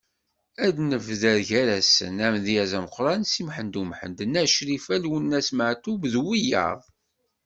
Ad 0.65 0.71
d-nebder 0.75 1.37
gar-asen: 1.49 2.15
Amedyaz 2.27 2.71
ameqqran 2.77 3.21
Si 3.25 3.41
Muḥend 3.45 3.79
Umḥend, 3.81 4.19
Nna 4.25 4.43
Crifa, 4.55 4.95
Lwennas 5.03 5.49
Meɛtub, 5.57 6.01
d 6.13 6.13
wiyaḍ. 6.25 6.81